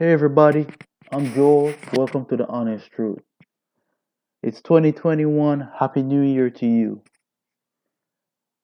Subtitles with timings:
[0.00, 0.66] Hey everybody,
[1.12, 1.74] I'm Joel.
[1.92, 3.20] Welcome to the Honest Truth.
[4.42, 5.68] It's 2021.
[5.78, 7.02] Happy New Year to you.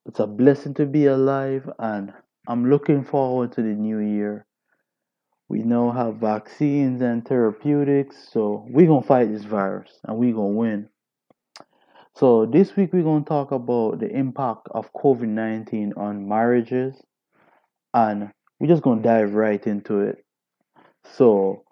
[0.07, 2.15] It's a blessing to be alive, and
[2.49, 4.47] I'm looking forward to the new year.
[5.51, 10.55] We now have vaccines and therapeutics, so we're gonna fight this virus and we're gonna
[10.55, 10.89] win.
[12.15, 16.97] So, this week we're gonna talk about the impact of COVID 19 on marriages,
[17.93, 20.26] and we're just gonna dive right into it.
[21.13, 21.65] So,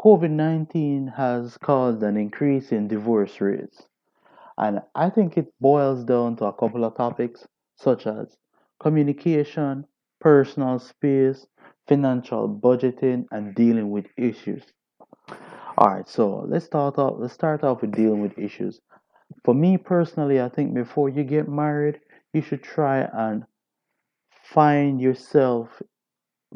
[0.00, 3.88] COVID 19 has caused an increase in divorce rates.
[4.56, 8.36] And I think it boils down to a couple of topics such as
[8.80, 9.86] communication,
[10.20, 11.46] personal space,
[11.88, 14.64] financial budgeting, and dealing with issues.
[15.76, 17.16] All right, so let's start off.
[17.18, 18.80] Let's start off with dealing with issues.
[19.44, 22.00] For me personally, I think before you get married,
[22.32, 23.44] you should try and
[24.42, 25.82] find yourself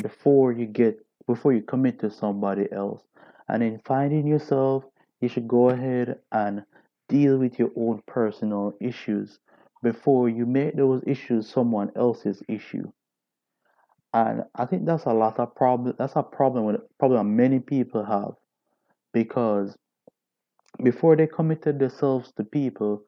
[0.03, 0.99] before you get
[1.33, 3.03] before you commit to somebody else.
[3.49, 4.85] And in finding yourself,
[5.21, 6.65] you should go ahead and
[7.09, 9.39] deal with your own personal issues
[9.83, 12.91] before you make those issues someone else's issue.
[14.15, 15.95] And I think that's a lot of problem.
[15.99, 18.35] That's a problem with problem many people have
[19.15, 19.75] because
[20.83, 23.05] before they committed themselves to people,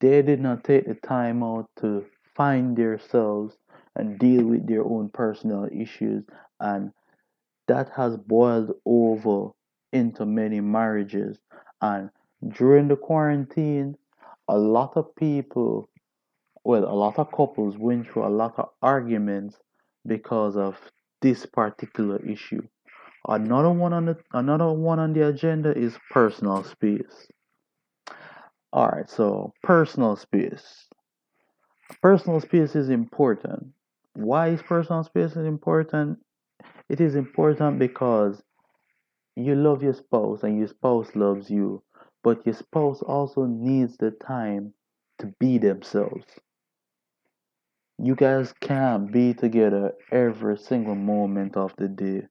[0.00, 2.04] they did not take the time out to
[2.36, 3.56] find themselves
[3.96, 6.24] and deal with their own personal issues,
[6.60, 6.90] and
[7.68, 9.50] that has boiled over
[9.92, 11.38] into many marriages.
[11.80, 12.10] And
[12.48, 13.96] during the quarantine,
[14.48, 15.88] a lot of people,
[16.64, 19.56] well, a lot of couples went through a lot of arguments
[20.06, 20.76] because of
[21.22, 22.62] this particular issue.
[23.26, 27.28] Another one on the another one on the agenda is personal space.
[28.72, 30.86] All right, so personal space.
[32.02, 33.68] Personal space is important.
[34.14, 36.18] Why is personal space important?
[36.88, 38.42] It is important because
[39.36, 41.82] you love your spouse and your spouse loves you,
[42.22, 44.74] but your spouse also needs the time
[45.18, 46.26] to be themselves.
[47.98, 52.26] You guys can't be together every single moment of the day.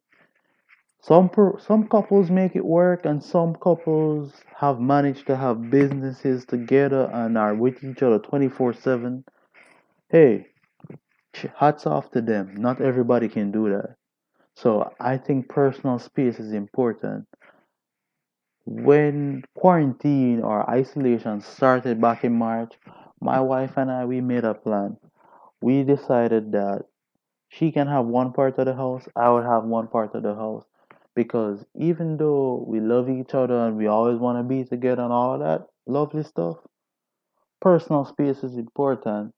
[1.02, 6.46] Some per, some couples make it work, and some couples have managed to have businesses
[6.46, 9.24] together and are with each other 24/7.
[10.10, 10.48] Hey,
[11.56, 12.56] hats off to them.
[12.56, 13.96] Not everybody can do that.
[14.56, 17.28] So I think personal space is important.
[18.66, 22.78] When quarantine or isolation started back in March,
[23.22, 24.98] my wife and I we made a plan.
[25.62, 26.86] We decided that
[27.50, 30.36] she can have one part of the house, I would have one part of the
[30.36, 30.66] house.
[31.16, 35.14] Because even though we love each other and we always want to be together and
[35.14, 36.58] all that lovely stuff,
[37.62, 39.34] personal space is important.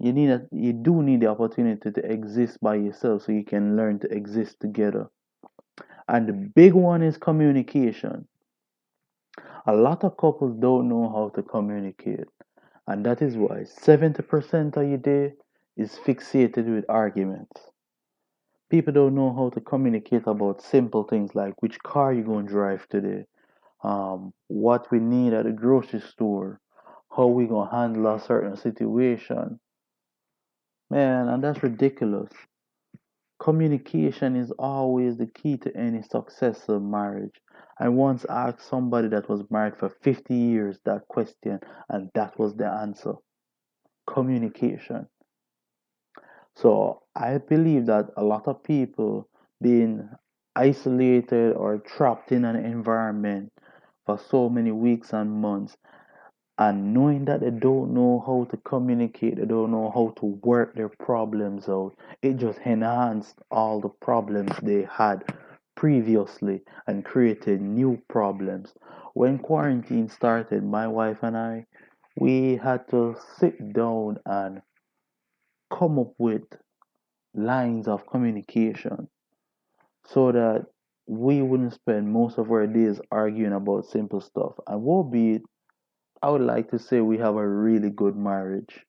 [0.00, 3.76] You need a, you do need the opportunity to exist by yourself so you can
[3.76, 5.08] learn to exist together.
[6.08, 8.26] And the big one is communication.
[9.66, 12.24] A lot of couples don't know how to communicate.
[12.86, 15.34] And that is why 70% of your day
[15.76, 17.60] is fixated with arguments.
[18.70, 22.52] People don't know how to communicate about simple things like which car you're going to
[22.52, 23.26] drive today,
[23.84, 26.58] um, what we need at the grocery store,
[27.14, 29.60] how we going to handle a certain situation.
[30.90, 32.30] Man, and that's ridiculous.
[33.38, 37.40] Communication is always the key to any successful marriage.
[37.78, 42.54] I once asked somebody that was married for 50 years that question, and that was
[42.54, 43.14] the answer
[44.06, 45.06] communication.
[46.56, 49.28] So I believe that a lot of people
[49.62, 50.08] being
[50.56, 53.52] isolated or trapped in an environment
[54.04, 55.76] for so many weeks and months
[56.60, 60.74] and knowing that they don't know how to communicate, they don't know how to work
[60.74, 65.24] their problems out, it just enhanced all the problems they had
[65.74, 68.74] previously and created new problems.
[69.14, 71.64] When quarantine started, my wife and I,
[72.18, 74.60] we had to sit down and
[75.70, 76.42] come up with
[77.32, 79.08] lines of communication
[80.06, 80.66] so that
[81.06, 84.52] we wouldn't spend most of our days arguing about simple stuff.
[84.66, 85.42] And what be it,
[86.22, 88.84] I would like to say we have a really good marriage,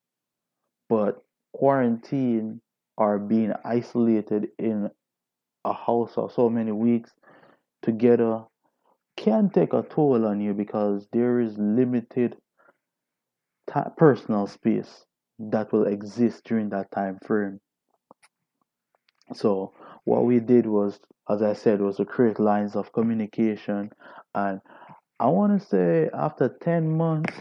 [0.89, 1.23] but
[1.53, 2.61] quarantine
[2.97, 4.89] or being isolated in
[5.63, 7.11] a house for so many weeks
[7.81, 8.43] together
[9.15, 12.35] can take a toll on you because there is limited
[13.97, 15.05] personal space
[15.39, 17.59] that will exist during that time frame.
[19.33, 19.73] So
[20.03, 20.99] what we did was,
[21.29, 23.91] as I said, was to create lines of communication,
[24.35, 24.59] and
[25.21, 27.37] I want to say after ten months,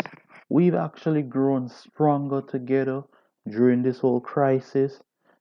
[0.51, 3.05] we've actually grown stronger together
[3.49, 5.01] during this whole crisis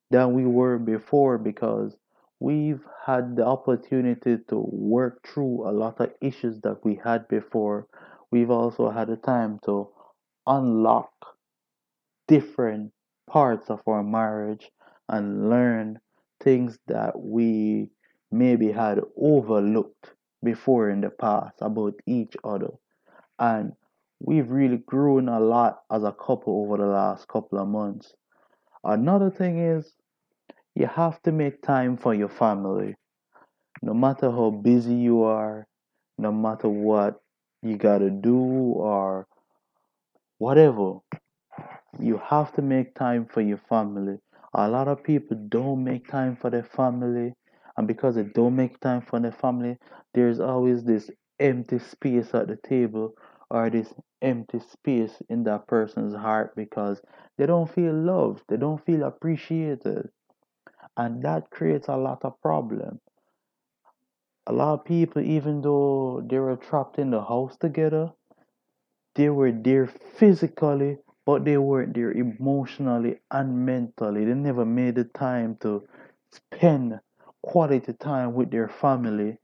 [0.10, 1.98] than we were before because
[2.40, 7.88] we've had the opportunity to work through a lot of issues that we had before.
[8.32, 9.90] We've also had the time to
[10.48, 11.12] unlock
[12.30, 12.94] different
[13.30, 14.72] parts of our marriage
[15.10, 16.00] and learn
[16.40, 17.92] things that we
[18.32, 20.14] maybe had overlooked
[20.44, 22.72] before in the past about each other.
[23.38, 23.74] And
[24.20, 28.14] we've really grown a lot as a couple over the last couple of months.
[28.84, 29.94] Another thing is
[30.76, 32.96] you have to make time for your family.
[33.82, 35.68] No matter how busy you are,
[36.18, 37.22] no matter what
[37.62, 39.28] you gotta do or
[40.38, 41.00] whatever,
[42.00, 44.18] you have to make time for your family.
[44.54, 47.34] A lot of people don't make time for their family,
[47.80, 49.78] and because they don't make time for their family,
[50.14, 51.10] there's always this
[51.40, 53.14] empty space at the table
[53.50, 57.02] or this empty space in that person's heart because
[57.38, 60.10] they don't feel loved, they don't feel appreciated,
[60.98, 63.00] and that creates a lot of problem.
[64.48, 68.12] A lot of people, even though they were trapped in the house together,
[69.16, 74.26] they were there physically, but they weren't there emotionally and mentally.
[74.26, 75.88] They never made the time to
[76.34, 77.00] spend
[77.44, 79.38] quality time with their family,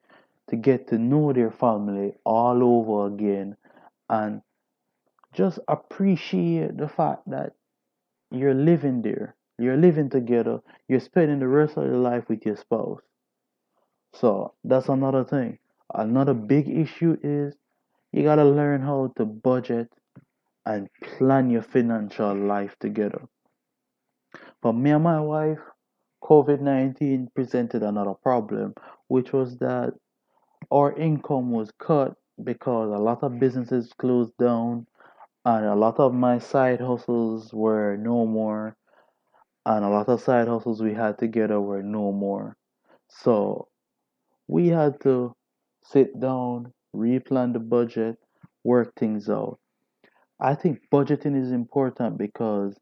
[0.50, 3.57] to get to know their family all over again,
[4.09, 4.42] and
[5.33, 7.53] just appreciate the fact that
[8.31, 12.57] you're living there, you're living together, you're spending the rest of your life with your
[12.57, 13.01] spouse.
[14.13, 15.59] So that's another thing.
[15.94, 17.56] Another big issue is
[18.12, 19.89] you gotta learn how to budget
[20.65, 23.21] and plan your financial life together.
[24.62, 25.59] For me and my wife,
[26.25, 28.74] COVID 19 presented another problem,
[29.07, 29.94] which was that
[30.72, 33.39] our income was cut because a lot of mm.
[33.39, 34.88] businesses closed down
[35.45, 38.75] and a lot of my side hustles were no more
[39.66, 42.56] and a lot of side hustles we had together were no more.
[43.07, 43.68] So
[44.48, 45.36] we had to
[45.83, 48.18] sit down, replan the budget,
[48.63, 49.60] work things out.
[50.39, 52.75] I think budgeting is important because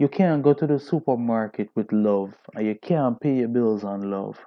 [0.00, 4.10] you can't go to the supermarket with love and you can't pay your bills on
[4.10, 4.38] love.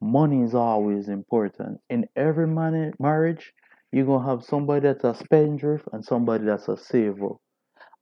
[0.00, 1.78] Money is always important.
[1.88, 3.52] In every marriage,
[3.92, 7.34] you're going to have somebody that's a spendthrift and somebody that's a saver.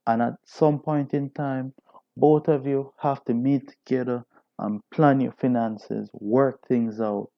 [0.07, 1.71] And at some point in time,
[2.17, 4.23] both of you have to meet together
[4.57, 7.29] and plan your finances, work things out.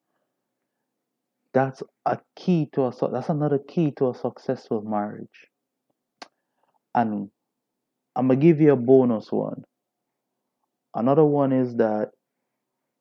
[1.52, 5.48] That's a key to a that's another key to a successful marriage.
[6.94, 7.30] And
[8.18, 9.64] I'm gonna give you a bonus one.
[10.92, 12.10] Another one is that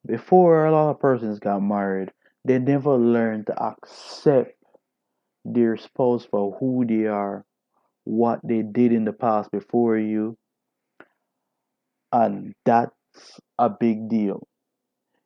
[0.06, 2.12] before a lot of persons got married,
[2.46, 4.54] they never learned to accept
[5.44, 7.44] their spouse for who they are,
[8.04, 10.38] what they did in the past before you,
[12.12, 14.48] and that's a big deal.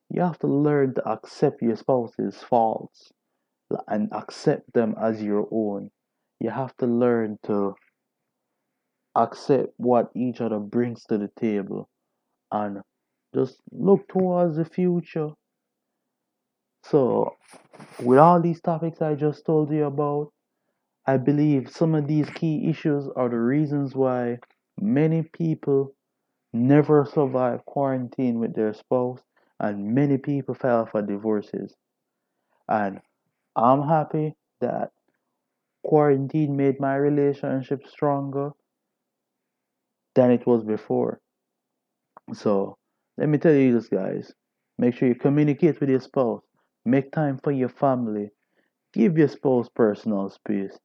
[0.09, 3.11] You have to learn to accept your spouse's faults
[3.89, 5.91] and accept them as your own.
[6.39, 7.75] You have to learn to
[9.15, 11.89] accept what each other brings to the table
[12.51, 12.81] and
[13.35, 15.29] just look towards the future.
[16.83, 17.37] So,
[18.03, 20.31] with all these topics I just told you about,
[21.07, 24.39] I believe some of these key issues are the reasons why
[24.79, 25.93] many people
[26.53, 29.23] never survive quarantine with their spouse
[29.59, 31.75] and many people file for divorces.
[32.69, 33.01] And
[33.55, 34.91] I'm happy that
[35.83, 38.51] quarantine made my relationship stronger
[40.15, 41.19] than it was before.
[42.33, 42.77] So
[43.17, 44.33] let me tell you this, guys.
[44.77, 46.41] Make sure you communicate with your spouse.
[46.85, 48.31] Make time for your family.
[48.93, 50.77] Give your spouse personal space.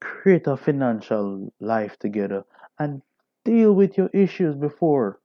[0.00, 2.44] Create a financial life together
[2.78, 3.02] and
[3.44, 5.20] deal with your issues before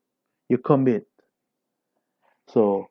[0.50, 1.08] you commit.
[2.48, 2.90] So,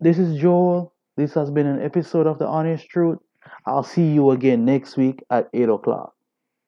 [0.00, 0.92] this is Joel.
[1.16, 3.18] This has been an episode of The Honest Truth.
[3.66, 6.14] I'll see you again next week at 8 o'clock.